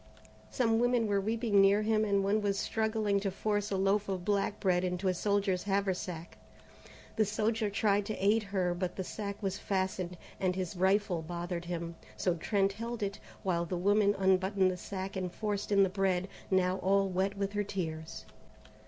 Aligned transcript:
Some 0.49 0.79
women 0.79 1.05
were 1.05 1.21
weeping 1.21 1.61
near 1.61 1.83
him 1.83 2.03
and 2.05 2.23
one 2.23 2.41
was 2.41 2.57
struggling 2.57 3.19
to 3.19 3.29
force 3.29 3.69
a 3.69 3.77
loaf 3.77 4.09
of 4.09 4.25
black 4.25 4.59
bread 4.59 4.83
into 4.83 5.07
a 5.07 5.13
soldier's 5.13 5.61
haversack. 5.65 6.39
The 7.17 7.23
soldier 7.25 7.69
tried 7.69 8.07
to 8.07 8.15
aid 8.17 8.41
her, 8.45 8.73
but 8.73 8.95
the 8.95 9.03
sack 9.03 9.43
was 9.43 9.59
fastened, 9.59 10.17
and 10.39 10.55
his 10.55 10.75
rifle 10.75 11.21
bothered 11.21 11.65
him, 11.65 11.97
so 12.17 12.33
Trent 12.33 12.73
held 12.73 13.03
it, 13.03 13.19
while 13.43 13.63
the 13.65 13.77
woman 13.77 14.15
unbuttoned 14.17 14.71
the 14.71 14.75
sack 14.77 15.15
and 15.15 15.31
forced 15.31 15.71
in 15.71 15.83
the 15.83 15.87
bread, 15.87 16.27
now 16.49 16.77
all 16.77 17.07
wet 17.07 17.37
with 17.37 17.53
her 17.53 17.63
tears. 17.63 18.25